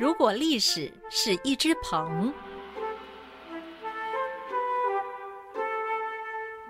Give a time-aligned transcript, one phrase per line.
[0.00, 2.32] 如果历史是一只鹏，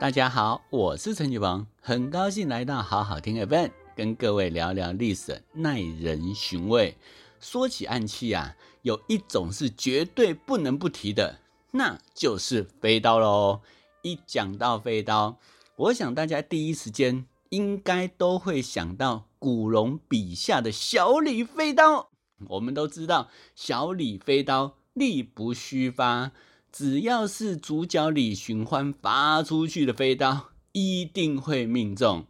[0.01, 6.97] 大家好，我是陈启鹏，很高兴来到好好听 event，跟各位聊聊历史，耐人寻味。
[7.39, 11.39] 说起暗器啊，有一种是绝对不能不提的，
[11.71, 13.61] 那就是飞刀喽。
[14.03, 15.37] 一讲到飞刀，
[15.77, 22.10] 我想大家第一时间应该都会想到古龙笔下的小李飞刀。
[22.49, 26.33] 我们都知道，小李飞刀力不虚发，
[26.73, 32.27] 只要是主角李寻欢发出去的飞刀，一定会命中。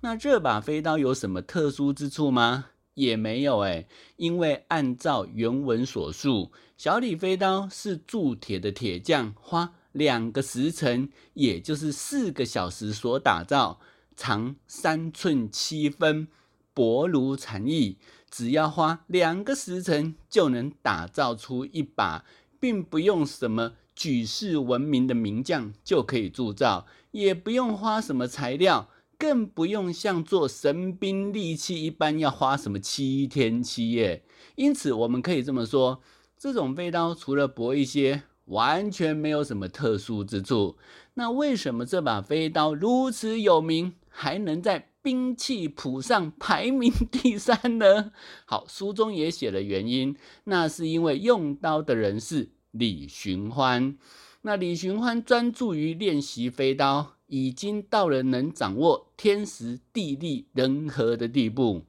[0.00, 2.66] 那这把飞刀有什么特殊之处吗？
[2.94, 13.80] 也没有哎，因为按照原文所述，小李飞刀是铸铁的铁匠花两个时辰，也就是四个小时所打造，
[14.14, 16.28] 长三寸七分，
[16.72, 17.96] 薄如蝉翼。
[18.36, 22.24] 只要花两个时辰就能打造出一把，
[22.58, 34.24] 并不用什么举世闻名的名将就可以铸造，也不用花什么材料，更不用像做神兵利器一般要花什么七天七夜。
[34.56, 36.00] 因此，我们可以这么说，
[36.36, 40.76] 这种飞刀除了薄一些，完全没有什么特殊之处。
[41.14, 44.88] 那为什么这把飞刀如此有名，还能在？
[45.04, 48.10] 兵器谱上排名第三呢。
[48.46, 53.98] 好，书中也写了原因，那是因为用刀的人是李寻欢。
[54.40, 61.84] 那李寻欢专注于练习飞刀，已经到了能掌握天时地利人和的地步，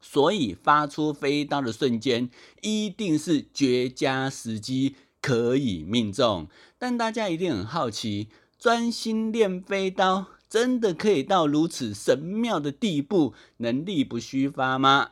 [0.00, 2.30] 所以发出飞刀的瞬间，
[2.62, 6.46] 一定是绝佳时机，可以命中。
[6.78, 10.26] 但大家一定很好奇，专心练飞刀。
[10.48, 15.10] 真的可以到如此神妙的地步，能力不虚发吗？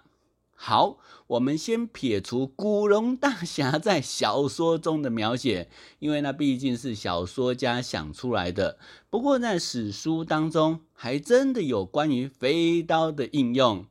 [0.57, 5.69] 好，我们先撇除古龙大侠在小说中的描写，
[5.99, 8.79] 因为那毕竟是小说家想出来的。
[9.11, 13.85] 不过在史书当中，还真的有关于飞刀的应用。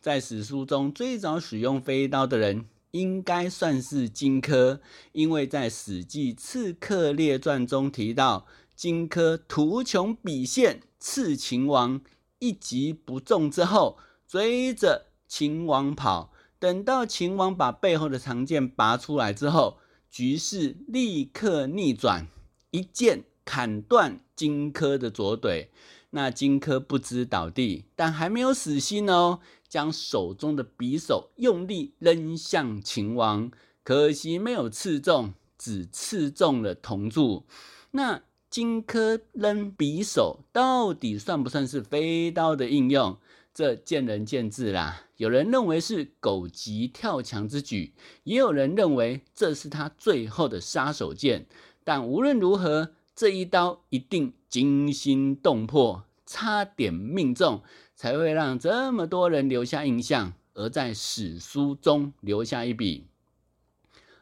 [0.00, 4.80] 在史书中，最早使用飞刀的人，应该算是荆轲，
[5.12, 8.46] 因为在《史记刺客列传》中提到，
[8.78, 10.82] 荆轲图穷匕现。
[11.00, 12.00] 刺秦王
[12.38, 16.32] 一击不中之后，追着秦王跑。
[16.60, 19.78] 等到秦王把背后的长剑拔出来之后，
[20.08, 22.26] 局势立刻逆转，
[22.70, 25.70] 一剑砍断荆轲的左腿。
[26.10, 33.50] 那荆轲不知倒地，但还没有死心哦，将手中的匕首用力扔向秦王，
[33.82, 37.44] 可惜没有刺中，只刺中了铜柱。
[37.92, 38.22] 那。
[38.50, 43.18] 荆轲扔匕首到底算不算是飞刀的应用？
[43.52, 45.02] 这见仁见智啦。
[45.16, 47.92] 有人认为是狗急跳墙之举，
[48.22, 51.44] 也有人认为这是他最后的杀手锏。
[51.82, 57.62] 但无论如何，这一刀一定惊心动魄，差点命中，
[57.96, 63.06] 才会让这么多人留下印象，而在史书中留下一笔。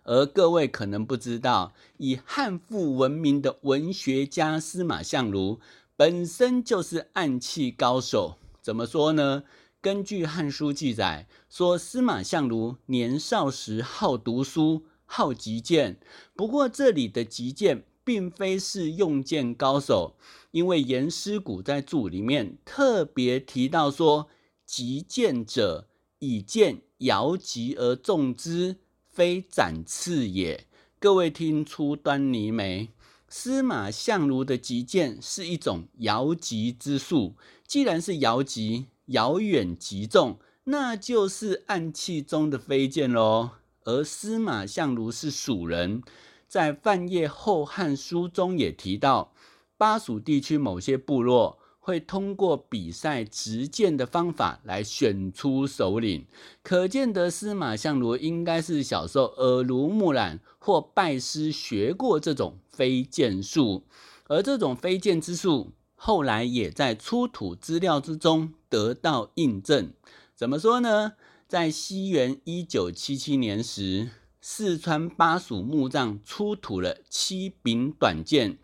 [0.06, 5.58] 而各位可能不知道，以汉赋闻名的文学家司马相如，
[5.96, 8.38] 本身就是暗器高手。
[8.62, 9.42] 怎么说呢？
[9.80, 15.98] 根据《汉书》记载，说司马相如年少时好读书，好击剑。
[16.34, 20.14] 不过这里的击剑，并非是用剑高手，
[20.52, 24.28] 因为颜师古在注里面特别提到说，
[24.64, 25.88] 击剑者
[26.20, 28.76] 以剑摇击而中之。
[29.16, 30.66] 非斩刺也，
[30.98, 32.90] 各位听出端倪没？
[33.30, 37.34] 司马相如的急剑是一种遥击之术。
[37.66, 43.52] 既然是遥击，遥远击中，那就是暗器中的飞剑喽。
[43.84, 46.02] 而司马相如是蜀人，
[46.46, 49.32] 在范晔《后汉书》中也提到，
[49.78, 51.58] 巴蜀地区某些部落。
[51.86, 56.26] 会通过比赛执剑的方法来选出首领，
[56.64, 63.84] 可见得司马相如应该是小时候耳濡目染或拜师学过这种飞剑术，
[64.26, 69.92] 而这种飞剑之术后来也在出土资料之中得到印证。
[70.34, 71.12] 怎么说呢？
[71.46, 74.10] 在西元一九七七年时，
[74.40, 78.58] 四川巴蜀墓葬出土了七柄短剑，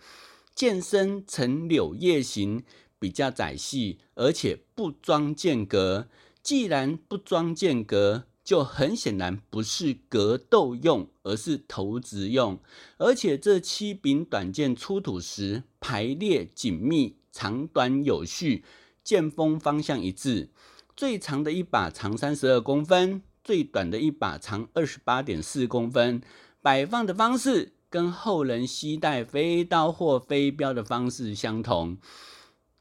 [0.56, 2.64] 剑身呈柳叶形。
[3.02, 6.06] 比较窄细，而且不装剑格。
[6.40, 12.60] 既然不装剑格，就很显然不是格斗用，而是投掷用。
[12.98, 18.62] 而且这七柄短剑出土时排列紧密，长短有序，
[19.02, 20.50] 剑锋方向一致。
[20.96, 26.22] 最长的一把长三十二公分，最短的一把长二十八点四公分，
[26.60, 31.98] 摆放的方式跟后人携带飞刀或飞镖的方式相同。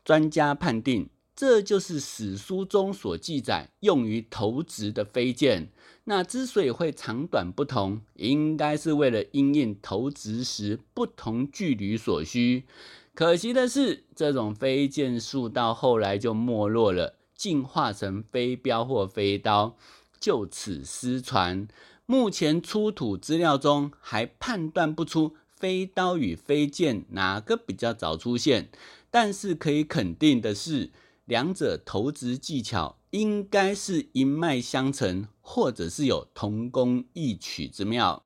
[0.03, 5.69] 专家判定，这就是史书中所记载用于投掷的飞剑。
[6.06, 12.65] 那之所以会长短不同，应该是为了因应投掷时不同距离所需。
[13.13, 19.77] 可惜的是，这种飞剑术到后来就没落了，进化成飞镖或飞刀，
[20.19, 21.68] 就此失传。
[22.07, 28.69] 目前出土资料中还判断不出飞刀与飞剑哪个比较早出现，
[29.11, 30.89] 但是可以肯定的是，
[31.25, 32.97] 两者投掷技巧。
[33.11, 38.23] 应该是一脉相承，或者是有同工异曲之妙。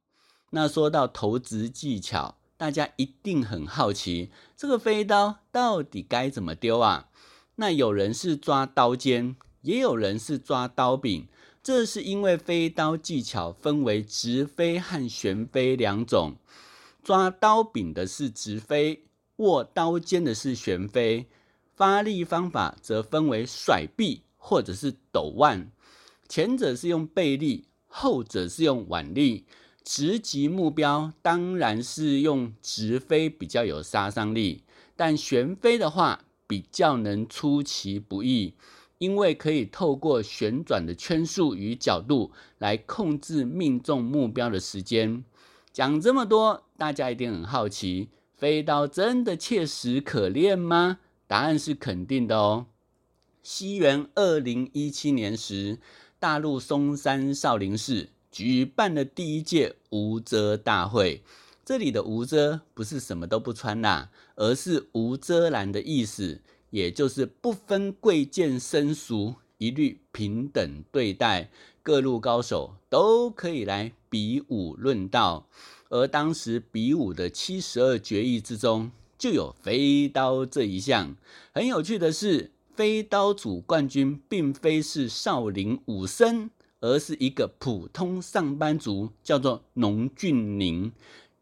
[0.51, 7.09] 那说到投掷技巧，大家一定很好奇，这个飞刀到底该怎么丢啊？
[7.55, 11.27] 那有人是抓刀尖，也有人是抓刀柄。
[11.63, 16.35] 这是因为飞刀技巧分为直飞和旋飞两种，
[17.03, 21.27] 抓刀柄的是直飞，握刀尖的是旋飞。
[21.75, 24.21] 发力方法则分为甩臂。
[24.47, 25.71] 或者是抖腕，
[26.29, 29.47] 前者是用背力，后者是用腕力。
[29.83, 34.61] 直击目标当然是用直飞比较有杀伤力，
[34.95, 38.53] 但旋飞的话比较能出其不意，
[38.99, 45.23] 因为可以透过旋转的圈数与角度来控制命中目标的时间。
[45.73, 50.99] 讲这么多，大家一定很好奇，飞刀真的切实可练吗？
[51.25, 52.65] 答案是肯定的哦。
[53.41, 55.79] 西元二零一七年时，
[56.19, 61.23] 大陆嵩山少林寺举办了第一届无遮大会。
[61.63, 66.41] 这里的无遮不是什么都不穿啦，而是无遮拦的意思，
[66.71, 71.49] 也就是不分贵贱生俗，一律平等对待，
[71.81, 75.47] 各路高手都可以来比武论道。
[75.95, 81.15] 而当时比武的七十二绝艺之中，就有飞刀这一项。
[81.53, 82.51] 很有趣的是。
[82.75, 86.50] 飞刀组冠军并非是少林武僧，
[86.81, 90.92] 而是一个普通上班族，叫做农俊宁。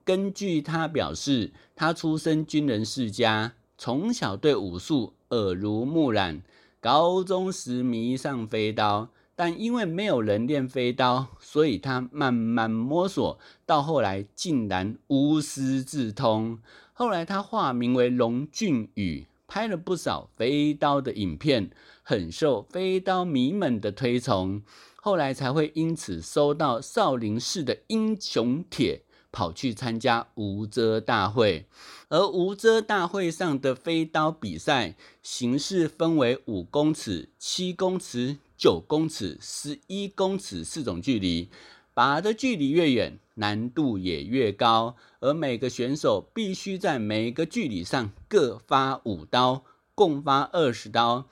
[0.04, 6.44] 根据他表示，他出身军人世家，从小对武术耳濡目染，
[6.80, 9.10] 高中时迷上飞刀，
[9.45, 16.60] 但因为没有人练飞刀，所以他慢慢摸索，到后来竟然无师自通。
[16.94, 19.25] 后来他化名为龙俊宇。
[19.45, 21.72] 拍了不少飞刀的影片，
[22.04, 24.62] 很受飞刀迷们的推崇，
[24.95, 31.66] 后来才会因此收到少林寺的英雄帖，跑去参加无遮大会。
[32.07, 41.50] 而无遮大会上的飞刀比赛形式分为五公尺、七公尺、九公尺、十一公尺四种距离。
[41.94, 51.25] 拔的距离越远，难度也越高，而每个选手必须在每个距离上各发五刀，共发二十刀，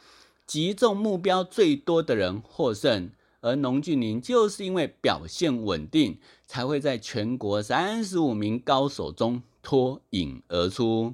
[0.45, 3.11] 击中目标最多的人获胜。
[3.39, 11.13] 而农俊宁就是因为表现稳定，才会在全国三十五名高手中脱颖而出。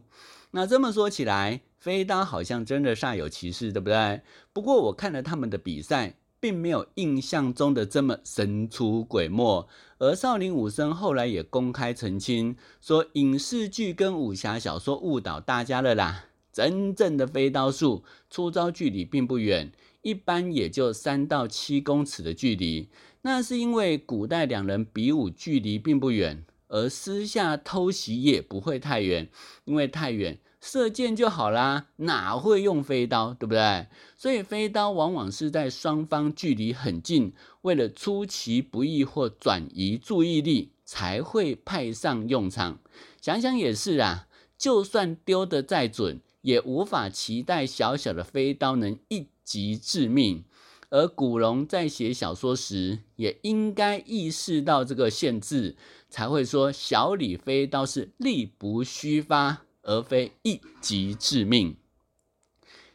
[0.50, 4.20] 那这么说起来，飞刀好像真的煞有其事，对不对？
[4.52, 6.16] 不过我看了他们的比赛。
[6.40, 9.68] 并没有印象中的这么神出鬼没，
[9.98, 16.26] 而少林武僧后来也公开澄清说，影视剧跟武侠小说误导大家了啦。
[16.54, 19.72] 真正的飞刀术出招距离并不远，
[20.04, 22.88] 一般也就三到七公尺的距离。
[23.24, 29.30] 那是因为古代两人比武距离并不远，而私下偷袭也不会太远，
[29.66, 30.40] 因为太远。
[30.60, 33.88] 射箭就好啦，哪会用飞刀，对不对？
[34.18, 37.32] 所以飞刀往往是在双方距离很近，
[37.62, 42.80] 为了出其不意或转移注意力，才会派上用场。
[43.22, 50.44] 想想也是啊，就算丢得再准，也无法期待小小的飞刀能一击致命。
[50.90, 55.76] 而古龙在写小说时，也应该意识到这个限制，
[56.10, 59.64] 才会说小李飞刀是力不虚发。
[59.90, 61.78] 而非一击致命。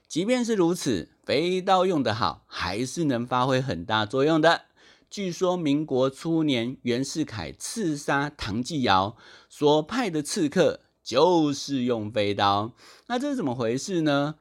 [0.07, 4.67] 即便是如此，飞刀用得好，还是能发挥很大作用的。
[5.09, 9.17] 据说民国初年，袁世凯刺杀唐继尧
[9.49, 12.75] 所派的刺客，就是用飞刀。
[13.07, 14.35] 那这是怎么回事呢？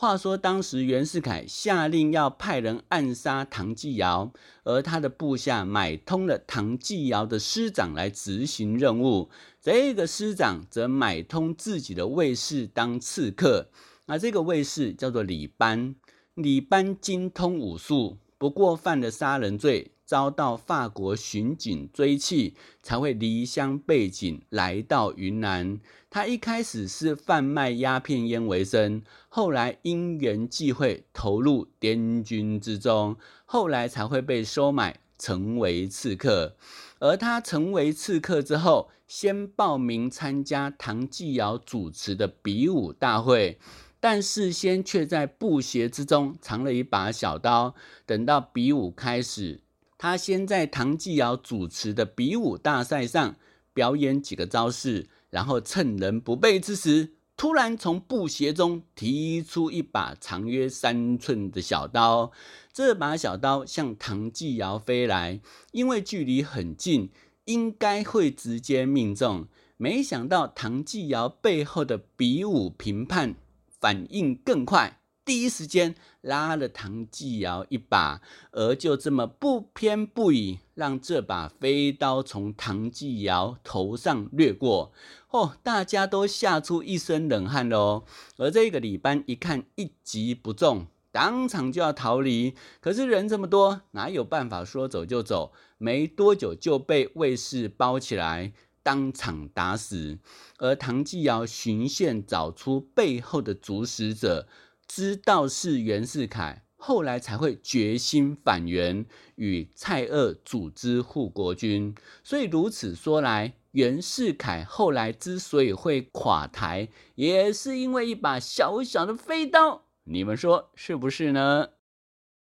[0.00, 9.28] 话说，当时袁世凯下令要派人暗杀唐继尧，而他的部下买通了唐继尧的师长来执行任务。
[9.60, 13.70] 这个师长则买通自己的卫士当刺客。
[14.06, 15.96] 那这个卫士叫做李班，
[16.34, 25.78] 李班精通武术，不过犯了杀人罪，遭到法国巡警追缉，才会离乡背井来到云南。
[26.08, 36.56] 他一开始是贩卖鸦片烟为生，后来因缘际会投入滇军之中，后来才会被收买成为刺客。
[37.00, 43.58] 而他成为刺客之后，先报名参加唐继尧主持的比武大会。
[44.00, 47.74] 但事先却在布鞋之中藏了一把小刀，
[48.06, 49.60] 等到比武开始，
[49.98, 53.36] 他先在唐继尧主持的比武大赛上
[53.74, 62.32] 表演几个招式，然后趁人不备之时，突然从布鞋中提出一把长约三寸的小刀。
[62.72, 65.40] 这把小刀向唐继尧飞来，
[65.72, 67.10] 因为距离很近，
[67.44, 69.48] 应该会直接命中。
[69.76, 73.34] 没想到唐继尧背后的比武评判。
[73.80, 74.97] 反应更快，
[75.28, 84.90] 第一时间拉了唐继尧一把，而就这么不偏不倚，让这把飞刀从唐继尧头上掠过。
[85.28, 88.06] 哦，大家都吓出一身冷汗喽。
[88.38, 95.52] 而这个李班一看一击不中，当场就要逃离，可是人这么多，哪有办法说走就走？
[95.76, 98.54] 没多久就被卫士包起来。
[98.80, 100.18] 当场打死，
[100.56, 104.48] 而唐继尧循线找出背后的主使者，
[104.88, 109.04] 知道是袁世凯，后来才会决心反袁，
[109.36, 111.94] 与蔡锷组织护国军。
[112.24, 119.84] 所以如此说来，袁世凯后来之所以会垮台，也是因为一把小小的飞刀。
[120.04, 121.68] 你们说是不是呢？